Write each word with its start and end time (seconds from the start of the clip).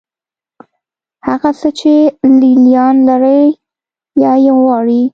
هغه 1.27 1.49
څه 1.59 1.69
چې 1.79 1.93
لې 2.39 2.51
لیان 2.65 2.95
لري 3.09 3.41
یا 4.23 4.31
یې 4.43 4.51
غواړي. 4.59 5.01